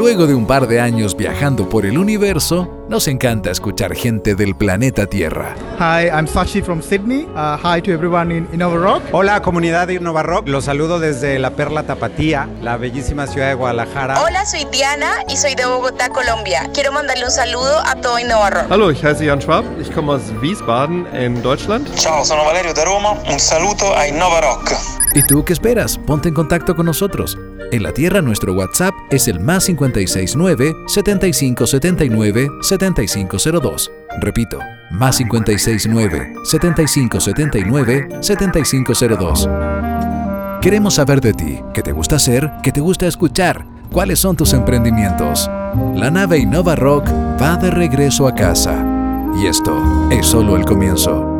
[0.00, 4.56] Luego de un par de años viajando por el universo, nos encanta escuchar gente del
[4.56, 5.54] planeta Tierra.
[5.78, 7.26] Hi, I'm Sashi from Sydney.
[7.36, 9.02] Uh, hi to everyone in Innova Rock.
[9.12, 13.54] Hola comunidad de Innova Rock, los saludo desde la Perla Tapatía, la bellísima ciudad de
[13.56, 14.22] Guadalajara.
[14.22, 16.70] Hola, soy Diana y soy de Bogotá, Colombia.
[16.72, 18.70] Quiero mandarle un saludo a todo Innova Rock.
[18.70, 21.86] Hallo, ich heiße Jan Schwab, ich komme aus Wiesbaden in Deutschland.
[21.96, 24.89] Ciao, sono Valerio da Roma, un saluto a Innova Rock.
[25.14, 25.98] ¿Y tú qué esperas?
[25.98, 27.36] Ponte en contacto con nosotros.
[27.72, 33.90] En la Tierra nuestro WhatsApp es el más 569 7579 7502.
[34.20, 34.58] Repito,
[34.90, 39.48] más 569 7579 7502.
[40.60, 44.52] Queremos saber de ti, qué te gusta hacer, qué te gusta escuchar, cuáles son tus
[44.52, 45.50] emprendimientos.
[45.94, 47.08] La nave Innova Rock
[47.40, 48.84] va de regreso a casa.
[49.40, 51.39] Y esto es solo el comienzo.